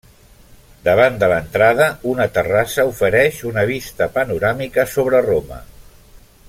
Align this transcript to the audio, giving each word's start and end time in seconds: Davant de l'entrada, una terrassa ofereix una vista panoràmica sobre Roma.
Davant 0.85 1.19
de 1.23 1.27
l'entrada, 1.33 1.89
una 2.13 2.27
terrassa 2.39 2.87
ofereix 2.95 3.41
una 3.51 3.67
vista 3.73 4.09
panoràmica 4.19 4.91
sobre 4.95 5.23
Roma. 5.33 5.65